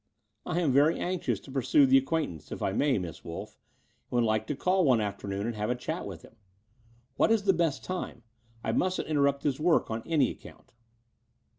[0.47, 2.97] ''I am very anxious to pursue the acquaintance, if I may.
[2.97, 3.59] Miss Wolff,
[4.09, 6.37] and would like to call one afternoon and have a chat with him.
[7.17, 8.23] What is his best time?
[8.63, 10.73] I mustn't interrupt his work on any account."